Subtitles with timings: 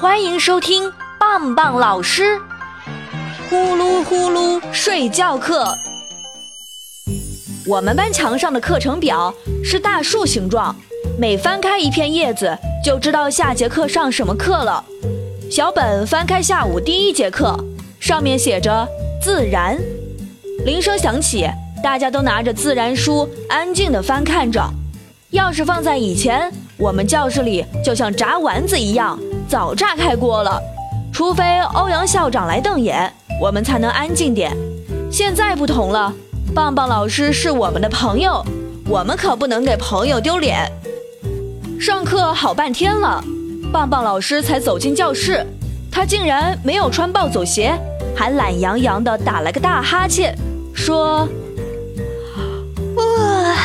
[0.00, 2.40] 欢迎收听棒棒老师
[3.50, 5.66] 呼噜呼噜睡觉课。
[7.66, 9.34] 我们班墙上的课程表
[9.64, 10.72] 是大树形状，
[11.18, 14.84] 每翻开一片叶子，就知道下节课上什么课了。
[15.50, 17.58] 小本翻开下午第一节课，
[17.98, 18.86] 上面写着
[19.20, 19.76] 自然。
[20.64, 21.44] 铃声响起，
[21.82, 24.62] 大家都拿着自然书，安静地翻看着。
[25.30, 29.18] 要是放在以前，我们教室里就像炸丸子一样，
[29.48, 30.60] 早炸开锅了。
[31.12, 34.56] 除非欧阳校长来瞪眼，我们才能安静点。
[35.10, 36.12] 现在不同了，
[36.54, 38.44] 棒棒老师是我们的朋友，
[38.86, 40.70] 我们可不能给朋友丢脸。
[41.80, 43.24] 上课好半天了，
[43.72, 45.44] 棒棒老师才走进教室，
[45.90, 47.74] 他竟然没有穿暴走鞋，
[48.14, 50.36] 还懒洋洋地打了个大哈欠，
[50.74, 51.26] 说。
[52.96, 53.56] 哇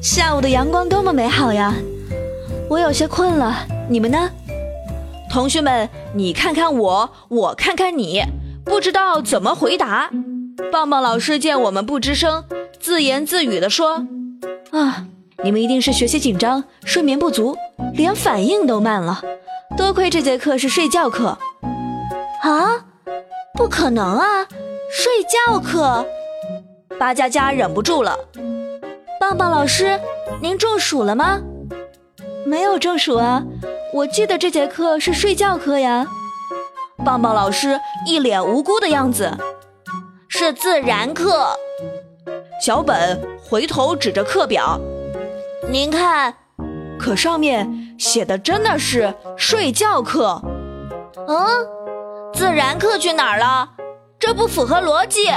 [0.00, 1.74] 下午的阳光多么美好呀！
[2.68, 3.56] 我有些困了，
[3.88, 4.30] 你们呢？
[5.34, 8.22] 同学们，你看看我，我看看你，
[8.64, 10.08] 不知道怎么回答。
[10.70, 12.44] 棒棒老师见我们不吱声，
[12.78, 14.06] 自言自语地说
[14.70, 15.06] ：“啊，
[15.42, 17.56] 你们一定是学习紧张，睡眠不足，
[17.94, 19.20] 连反应都慢了。
[19.76, 21.36] 多亏这节课是睡觉课。”
[22.42, 22.84] 啊，
[23.54, 24.46] 不可能啊！
[24.88, 26.06] 睡觉课，
[26.96, 28.16] 巴佳佳忍不住了。
[29.18, 29.98] 棒棒老师，
[30.40, 31.40] 您中暑了吗？
[32.46, 33.42] 没有中暑啊，
[33.94, 36.04] 我记得这节课是睡觉课呀。
[37.04, 39.32] 棒棒老师一脸无辜的样子，
[40.26, 41.46] 是自然课。
[42.60, 44.80] 小本回头指着课表，
[45.70, 46.34] 您看，
[46.98, 50.42] 可上面写的真的是睡觉课。
[51.28, 51.46] 嗯，
[52.32, 53.70] 自然课去哪儿了？
[54.18, 55.28] 这不符合逻辑。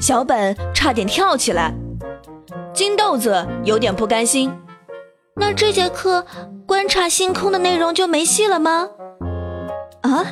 [0.00, 1.74] 小本差点跳起来。
[2.72, 4.50] 金豆子有点不甘心，
[5.38, 6.24] 那这节课
[6.66, 8.88] 观察星空的内容就没戏了吗？
[10.00, 10.24] 啊，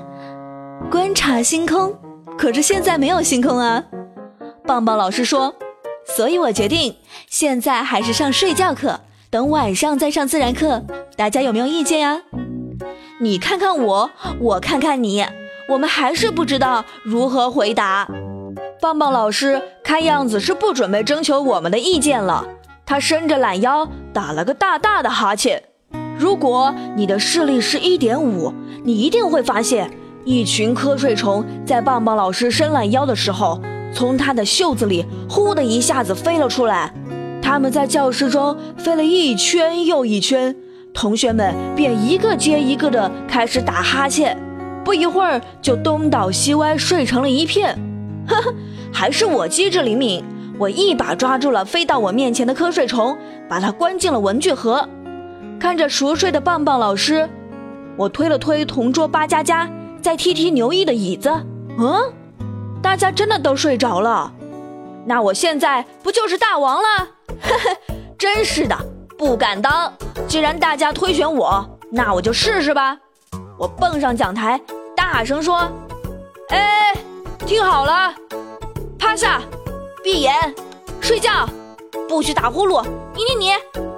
[0.91, 1.95] 观察星空，
[2.39, 3.85] 可是现在没有星空啊！
[4.67, 5.55] 棒棒老师说，
[6.17, 6.97] 所以我决定
[7.29, 8.99] 现在还是上睡觉课，
[9.29, 10.83] 等晚上再上自然课。
[11.17, 12.23] 大家有没有意见呀？
[13.21, 14.11] 你看看我，
[14.41, 15.27] 我看看你，
[15.69, 18.09] 我们还是不知道如何回答。
[18.81, 22.47] 棒棒老师看样子是不准备征求我们的意见了。
[22.87, 25.63] 他伸着懒腰，打了个大大的哈欠。
[26.17, 28.55] 如果你的视力是一点五，
[28.85, 29.91] 你一定会发现，
[30.25, 33.61] 一群瞌睡虫在棒棒老师伸懒腰的时候，
[33.93, 36.95] 从他的袖子里呼的一下子飞了出来。
[37.43, 40.55] 他们在教室中飞了一圈又一圈，
[40.95, 44.41] 同学们便一个接一个的开始打哈欠，
[44.85, 47.77] 不一会儿就东倒西歪睡成了一片。
[48.29, 48.55] 呵呵。
[48.97, 50.25] 还是我机智灵敏，
[50.59, 53.17] 我一把抓住了飞到我面前的瞌睡虫，
[53.49, 54.89] 把它关进了文具盒。
[55.59, 57.29] 看着熟睡的棒棒老师，
[57.97, 59.69] 我推了推同桌巴佳佳，
[60.01, 61.31] 再踢踢牛一的椅子。
[61.79, 62.13] 嗯，
[62.81, 64.33] 大家真的都睡着了。
[65.07, 67.09] 那我现在不就是大王了？
[67.43, 68.77] 呵呵，真是的，
[69.19, 69.93] 不敢当。
[70.29, 72.97] 既然大家推选我，那我就试试吧。
[73.59, 74.61] 我蹦上讲台，
[74.97, 75.69] 大声说
[76.51, 76.95] ：“哎，
[77.45, 78.15] 听好了。”
[78.99, 79.43] 趴下，
[80.05, 80.35] 闭眼，
[81.01, 81.49] 睡觉，
[82.07, 82.85] 不许打呼噜。
[83.17, 83.53] 你你你，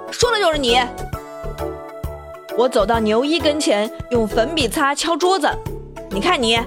[0.09, 0.79] 说的就是你。
[2.57, 5.49] 我走到牛一跟前，用粉笔擦敲桌子。
[6.09, 6.57] 你看你，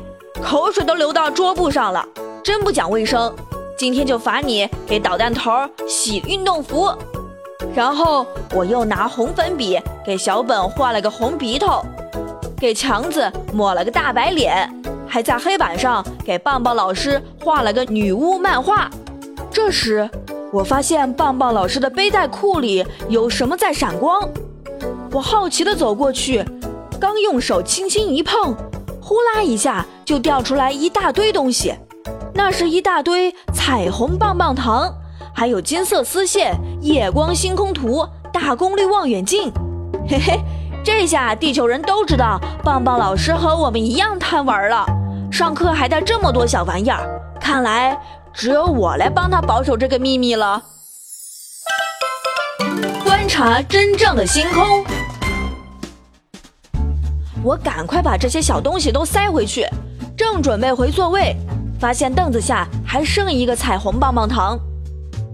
[0.43, 2.07] 口水都流到桌布上了，
[2.45, 3.35] 真不讲卫生。
[3.79, 5.51] 今天就罚你给导弹头
[5.89, 6.93] 洗运动服。
[7.75, 11.83] 然后我又拿红粉笔给小本画了个红鼻头，
[12.59, 14.71] 给强子抹了个大白脸。
[15.09, 18.91] 还在黑板上给棒棒老师画了个女巫漫画。
[19.51, 20.09] 这时，
[20.53, 24.29] 我发现棒棒老师的背带裤里有什么在闪光。
[25.11, 26.45] 我好奇地走过去，
[27.01, 28.55] 刚用手轻轻一碰，
[29.03, 31.75] 呼啦一下就掉出来一大堆东西。
[32.33, 34.89] 那是一大堆彩虹棒棒糖，
[35.35, 39.53] 还有金色丝线、夜光星空图、大功率望远镜。
[40.09, 40.41] 嘿嘿，
[40.85, 44.87] 这下地球人都知道棒棒老师和我们一样贪玩了。
[45.31, 47.99] 上课还带这么多小玩意儿，看来
[48.33, 50.63] 只有我来帮他保守这个秘密了。
[53.05, 54.85] 观察真正的星空，
[57.43, 59.67] 我赶快把这些小东西都塞回去，
[60.17, 61.37] 正准备回座位，
[61.79, 64.59] 发现凳子下还剩一个彩虹棒棒糖。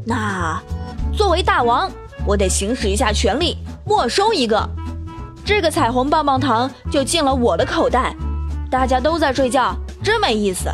[0.05, 0.61] 那
[1.17, 1.91] 作为大王，
[2.27, 4.69] 我得行使一下权力，没收一个。
[5.45, 8.15] 这个彩虹棒棒糖就进了我的口袋。
[8.71, 9.77] 大家都在睡觉。
[10.03, 10.71] 真没意思，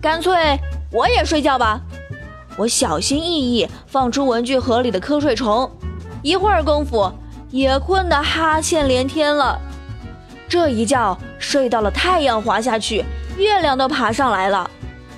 [0.00, 0.58] 干脆
[0.90, 1.80] 我也睡觉吧。
[2.56, 5.70] 我小心翼翼放出文具盒里的瞌睡虫，
[6.22, 7.12] 一会儿功夫
[7.50, 9.58] 也困得哈欠连天了。
[10.48, 13.04] 这一觉睡到了太阳滑下去，
[13.36, 14.68] 月亮都爬上来了，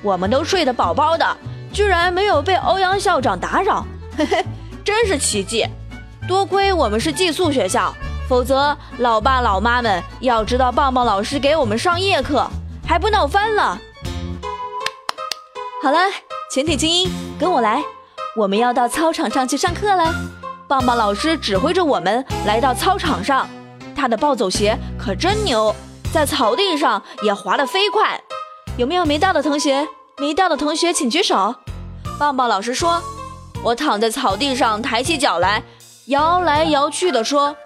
[0.02, 1.36] 我们都睡得饱饱的，
[1.72, 4.44] 居然没有被欧阳校长打扰，嘿嘿，
[4.84, 5.64] 真是奇迹！
[6.26, 7.94] 多亏我们是寄宿学校，
[8.28, 12.44] 否则老爸老妈们要知道棒棒老师给我们上夜课，
[12.86, 13.78] 还不闹翻了。
[15.82, 15.98] 好了，
[16.50, 17.82] 全体精英，跟我来，
[18.36, 20.12] 我们要到操场上去上课了。
[20.68, 23.48] 棒棒老师指挥着我们来到操场上。
[23.96, 25.74] 他的暴走鞋可真牛，
[26.12, 28.20] 在草地上也滑得飞快。
[28.76, 29.88] 有没有没到的同学？
[30.18, 31.54] 没到的同学请举手。
[32.18, 33.02] 棒棒老师说
[33.64, 35.62] ：“我躺在草地上，抬起脚来，
[36.08, 37.56] 摇来摇去的说：‘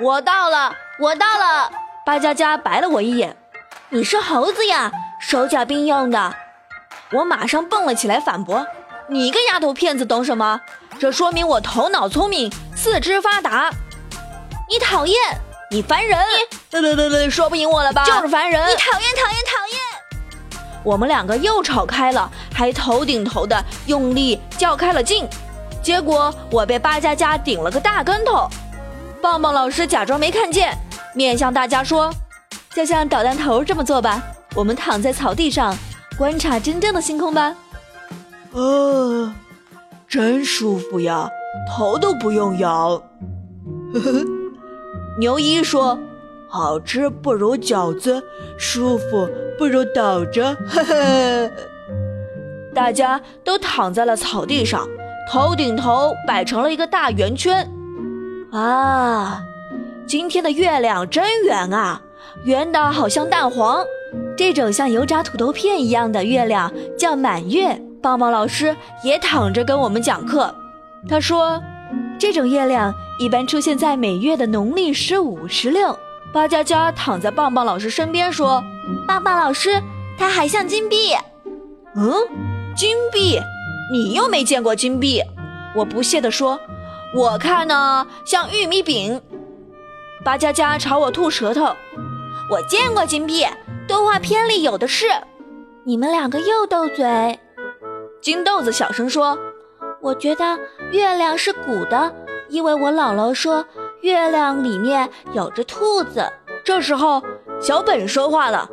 [0.00, 1.70] 我到了，我到了。’
[2.06, 3.36] 巴佳佳白了我一眼
[3.90, 4.90] ：‘你是猴子呀，
[5.20, 6.34] 手脚并用的。’
[7.12, 8.66] 我马上蹦了起来反驳
[9.08, 10.60] ：‘你个丫头片子懂什么？
[10.98, 13.70] 这说明我头脑聪明，四肢发达。’
[14.68, 15.16] 你讨厌。”
[15.70, 16.18] 你烦人！
[16.70, 18.02] 对对对对，说不赢我了吧？
[18.02, 18.70] 就是烦人！
[18.70, 20.80] 你讨厌讨厌讨厌！
[20.82, 25.28] 我们两个又吵开了，还头顶头的用力较开了劲，
[25.82, 28.48] 结果我被巴佳佳顶了个大跟头。
[29.20, 30.74] 棒棒老师假装没看见，
[31.14, 32.10] 面向大家说
[32.72, 34.22] ：“就像捣蛋头这么做吧，
[34.54, 35.76] 我们躺在草地上
[36.18, 37.56] 观察真正的星空吧。”
[38.52, 39.34] 啊，
[40.08, 41.28] 真舒服呀，
[41.70, 43.00] 头都不用摇。
[43.94, 44.24] 呵呵。
[45.20, 45.98] 牛一说
[46.48, 48.22] ：“好吃不如饺子，
[48.56, 49.28] 舒服
[49.58, 51.50] 不如倒着。”呵呵，
[52.74, 54.88] 大家都躺在了草地上，
[55.30, 57.68] 头顶头摆成了一个大圆圈。
[58.52, 59.42] 啊，
[60.06, 62.00] 今天的月亮真圆啊，
[62.44, 63.84] 圆的好像蛋黄。
[64.36, 67.80] 这种像油炸土豆片一样的月亮叫满月。
[68.00, 70.54] 棒棒老师也躺着跟我们讲课，
[71.08, 71.60] 他说
[72.18, 75.98] ：“这种月亮。”一般出现在每月的农历十五、十六。
[76.32, 78.62] 巴佳佳躺在棒棒老师身边说
[79.08, 79.82] ：“棒棒老师，
[80.16, 81.16] 它还像金币。”
[81.96, 82.12] 嗯，
[82.76, 83.40] 金币？
[83.90, 85.20] 你又没见过金币？
[85.74, 86.60] 我不屑地说
[87.12, 89.20] ：“我看呢，像玉米饼。”
[90.24, 91.74] 巴佳佳朝我吐舌头
[92.52, 93.44] ：“我见过金币，
[93.88, 95.06] 动画片里有的是。”
[95.84, 97.40] 你们两个又斗嘴。
[98.20, 99.38] 金豆子小声说
[100.02, 100.58] ：“我觉得
[100.92, 102.14] 月亮是鼓的。”
[102.50, 103.64] 因为我姥姥说
[104.00, 106.30] 月亮里面有只兔子，
[106.64, 107.22] 这时候
[107.60, 108.68] 小本说话了：“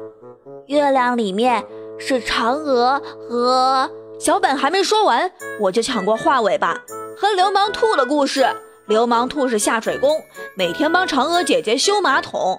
[0.67, 1.63] 月亮里面
[1.97, 5.29] 是嫦娥和……”小本还没说完，
[5.59, 6.73] 我就抢过话尾巴
[7.19, 8.47] ：“和流氓兔的故事。
[8.87, 10.21] 流氓兔是下水工，
[10.55, 12.57] 每天帮嫦娥姐姐修马桶，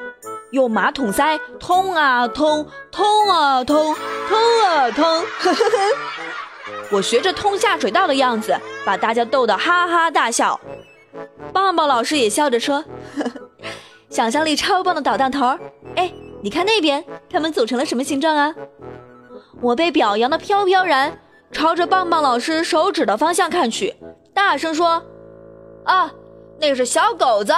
[0.50, 3.94] 用马桶塞通啊通，通啊通，
[4.28, 5.24] 通啊通。
[6.90, 10.58] 我学着通下水道的样子，把大家逗得哈哈大笑。”
[11.52, 12.84] 棒棒老师也笑着说
[14.10, 15.58] ：“想象力超棒的捣蛋头！
[15.96, 16.12] 哎，
[16.42, 18.54] 你看那边，他们组成了什么形状啊？”
[19.62, 21.18] 我被表扬的飘飘然，
[21.50, 23.96] 朝着棒棒老师手指的方向看去，
[24.34, 25.02] 大声说
[25.84, 26.12] ：“啊，
[26.60, 27.54] 那是小狗子！”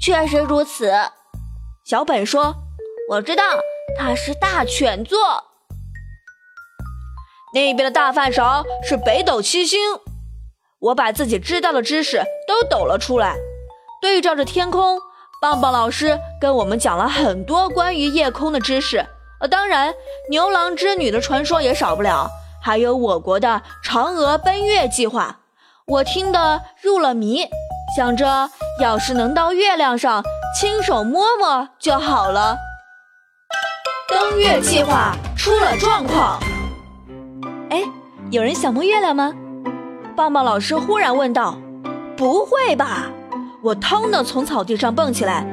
[0.00, 0.92] 确实如此，
[1.86, 2.52] 小本说
[3.10, 3.44] ：“我知道，
[3.96, 5.44] 它是大犬座。”
[7.54, 9.78] 那边的大饭勺是北斗七星。
[10.80, 13.36] 我把自己知道的知识都抖了出来，
[14.02, 14.98] 对照着天空，
[15.40, 19.06] 棒棒老师跟我们讲了很多关于夜空的知识。
[19.38, 19.94] 呃，当然，
[20.28, 22.28] 牛郎织女的传说也少不了，
[22.60, 25.38] 还有我国的嫦娥奔月计划，
[25.86, 27.46] 我听得入了迷，
[27.96, 28.50] 想着
[28.80, 30.24] 要是能到月亮上
[30.58, 32.56] 亲手摸摸就好了。
[34.08, 36.40] 登月计划出了状况，
[37.68, 37.82] 哎，
[38.30, 39.34] 有人想摸月亮吗？
[40.16, 41.58] 棒棒老师忽然问道
[42.16, 43.02] ：“不会吧？”
[43.62, 45.46] 我腾的从草地上蹦起来，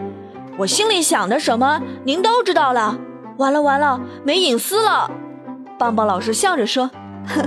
[0.58, 2.98] 我心里想的什么，您都知道了。
[3.36, 5.12] 完了完了，没隐私了。
[5.78, 6.90] 棒棒老师笑着说
[7.28, 7.44] ：“呵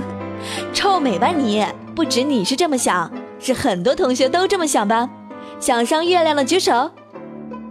[0.73, 1.65] 臭美吧你！
[1.95, 5.09] 不止你是这么想，是很多同学都这么想吧？
[5.59, 6.91] 想上月亮的举手。”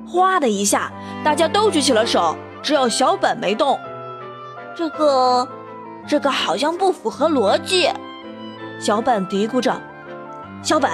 [0.07, 0.93] 哗的一下，
[1.25, 3.79] 大家都举起了手，只有小本没动。
[4.75, 5.49] 这个，
[6.07, 7.91] 这个好像不符合逻辑。
[8.79, 9.81] 小本嘀咕着
[10.63, 10.91] ：“小本，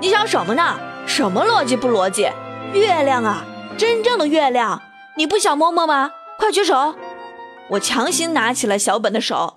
[0.00, 0.76] 你想什么呢？
[1.06, 2.28] 什么逻辑不逻辑？
[2.72, 3.44] 月亮啊，
[3.76, 4.80] 真正的月亮，
[5.16, 6.10] 你不想摸摸吗？
[6.38, 6.94] 快举手！”
[7.70, 9.54] 我强行拿起了小本的手。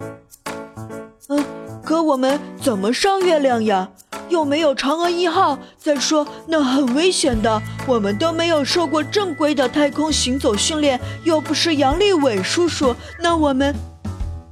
[1.30, 1.46] 嗯，
[1.84, 3.90] 可我们怎么上月亮呀？
[4.32, 5.60] 又没有嫦娥一号。
[5.78, 13.76] 再说那很危险的，我们都没有受过正规的太空行走训练，又不是杨利伟叔叔，那我们……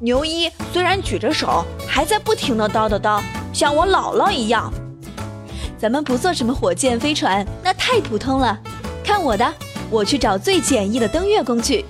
[0.01, 3.21] 牛一虽然举着手，还在不停的叨叨叨，
[3.51, 4.71] 像我姥姥一样。
[5.77, 8.57] 咱们不做什么火箭飞船，那太普通了。
[9.03, 9.53] 看我的，
[9.89, 11.83] 我去找最简易的登月工具。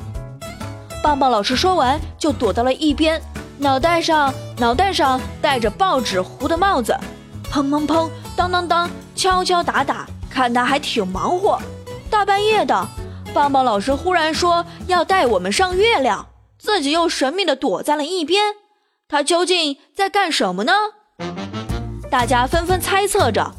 [1.03, 3.21] 棒棒老师说完，就躲到了一边，
[3.59, 6.97] 脑袋上脑袋上戴着报纸糊的帽子，
[7.51, 11.59] 砰砰砰，当当当，敲敲打打，看他还挺忙活。
[12.09, 12.87] 大半夜的，
[13.33, 16.27] 棒棒老师忽然说要带我们上月亮，
[16.57, 18.55] 自己又神秘的躲在了一边。
[19.07, 20.73] 他究竟在干什么呢？
[22.11, 23.51] 大家纷纷猜测着。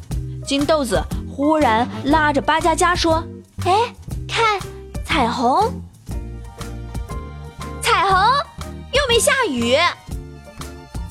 [0.45, 3.23] 金豆子忽然拉着巴佳佳说
[3.65, 3.93] ：“哎，
[4.27, 4.59] 看
[5.05, 5.71] 彩虹！”
[7.81, 8.17] 彩虹
[8.91, 9.77] 又没下雨，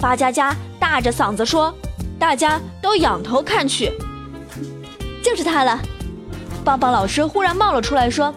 [0.00, 1.72] 巴佳佳大着嗓子说
[2.20, 3.90] ：“大家都仰头看去，
[5.24, 5.80] 就是它了。”
[6.62, 8.32] 棒棒老师忽然冒了出来，说：“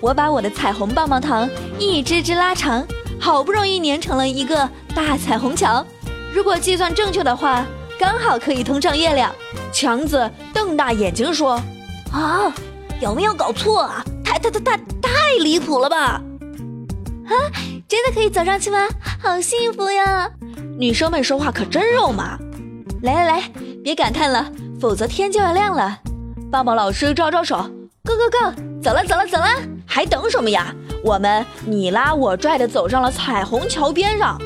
[0.00, 2.86] 我把我的彩虹棒棒糖一只只拉长，
[3.18, 5.84] 好不容易粘成了一个大彩虹桥。
[6.32, 7.66] 如果计算正确的话，
[7.98, 9.34] 刚好可以通上月亮。”
[9.72, 11.60] 强子瞪大眼睛说
[12.12, 12.54] ：“啊，
[13.00, 14.04] 有没有搞错啊？
[14.24, 16.22] 太太太太太离谱了吧！”
[17.26, 17.34] 啊，
[17.88, 18.86] 真的可以走上去吗？
[19.20, 20.30] 好幸福呀！
[20.78, 22.38] 女生们说话可真肉麻。
[23.06, 23.52] 来来来，
[23.84, 25.96] 别感叹了，否则天就要亮了。
[26.50, 27.54] 棒棒老师招招手
[28.04, 29.46] ，Go Go Go，走了走了走了，
[29.86, 30.74] 还等什么呀？
[31.04, 34.36] 我们你拉我拽的走上了彩虹桥边上。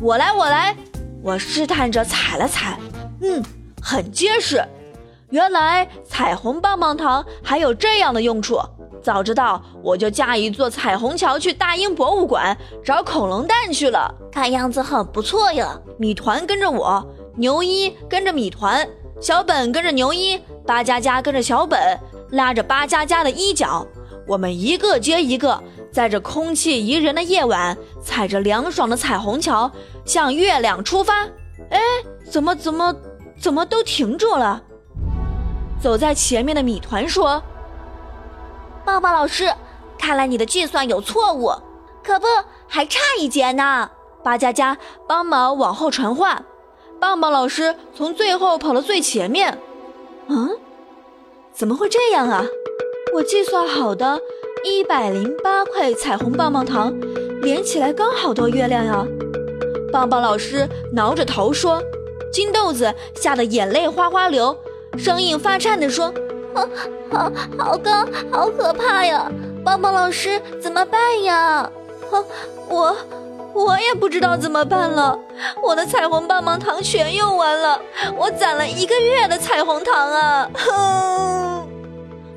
[0.00, 0.74] 我来我来，
[1.22, 2.76] 我试探着踩了踩，
[3.22, 3.40] 嗯，
[3.80, 4.60] 很结实。
[5.30, 8.60] 原来彩虹棒棒糖还有这样的用处。
[9.04, 14.12] 早知道我就架一座彩虹桥去大英博物馆找恐龙蛋去了。
[14.32, 15.78] 看样子很不错呀！
[15.96, 18.88] 米团跟着我，牛一跟着米团，
[19.20, 21.98] 小本跟着牛一，巴佳佳跟着小本，
[22.30, 23.86] 拉着巴佳佳的衣角，
[24.26, 25.62] 我们一个接一个，
[25.92, 29.70] 在这空气宜人的夜晚，踩着凉爽的彩虹桥
[30.04, 31.24] 向月亮出发。
[31.70, 31.80] 哎，
[32.30, 32.94] 怎么怎么
[33.40, 34.62] 怎么都停住了？
[35.80, 37.42] 走在前面的米团说。
[38.84, 39.50] 抱抱老师，
[39.98, 41.50] 看来你的计算有错误，
[42.02, 42.26] 可不，
[42.68, 43.90] 还差一节呢。
[44.22, 44.76] 巴佳佳
[45.08, 46.42] 帮忙往后传话，
[47.04, 49.58] 棒棒老师从最后跑到最前面。
[50.28, 50.48] 嗯，
[51.52, 52.46] 怎么会这样啊？
[53.12, 54.18] 我计算好的
[54.64, 56.98] 一百零八块彩虹棒棒糖，
[57.42, 59.06] 连起来刚好到月亮呀。
[59.92, 61.78] 棒棒老师挠着头说，
[62.32, 64.56] 金豆子吓得眼泪哗哗流，
[64.96, 66.10] 声音发颤地说。
[66.54, 66.66] 好，
[67.12, 69.30] 好，好高，好可怕呀！
[69.62, 71.70] 棒棒老师怎么办呀？
[72.70, 72.96] 我，
[73.54, 75.18] 我也不知道怎么办了。
[75.62, 77.80] 我的彩虹棒棒糖全用完了，
[78.16, 80.50] 我攒了一个月的彩虹糖啊！
[80.54, 81.68] 哼！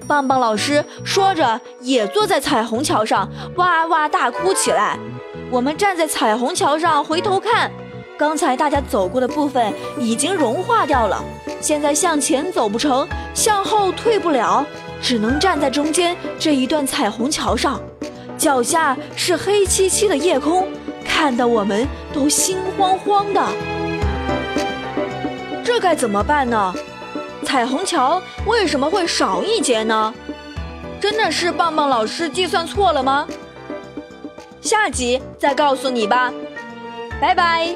[0.08, 4.98] 棒棒老师说着，也坐在彩虹桥上哇哇大哭起来。
[5.50, 7.72] 我们站在彩虹桥上回头看。
[8.18, 11.24] 刚才大家走过的部分已经融化掉了，
[11.62, 14.66] 现在向前走不成，向后退不了，
[15.00, 17.80] 只能站在中间这一段彩虹桥上，
[18.36, 20.68] 脚下是黑漆漆的夜空，
[21.18, 23.44] 看得我们都心慌慌的。
[25.66, 26.72] 这该怎么办呢？
[27.44, 30.14] 彩虹桥为什么会少一节呢？
[31.02, 33.28] 真的是棒棒老师计算错了吗？
[34.62, 36.32] 下集再告诉你吧，
[37.20, 37.76] 拜拜。